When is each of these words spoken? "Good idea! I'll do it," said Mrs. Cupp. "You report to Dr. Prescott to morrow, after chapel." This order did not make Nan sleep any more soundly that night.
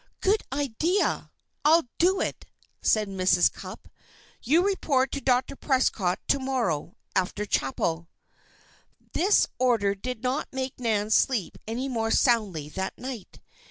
"Good 0.19 0.41
idea! 0.51 1.29
I'll 1.63 1.87
do 1.99 2.19
it," 2.21 2.45
said 2.81 3.07
Mrs. 3.07 3.53
Cupp. 3.53 3.87
"You 4.41 4.65
report 4.65 5.11
to 5.11 5.21
Dr. 5.21 5.55
Prescott 5.55 6.17
to 6.29 6.39
morrow, 6.39 6.95
after 7.15 7.45
chapel." 7.45 8.09
This 9.13 9.47
order 9.59 9.93
did 9.93 10.23
not 10.23 10.47
make 10.51 10.79
Nan 10.79 11.11
sleep 11.11 11.55
any 11.67 11.87
more 11.87 12.09
soundly 12.09 12.67
that 12.69 12.97
night. 12.97 13.41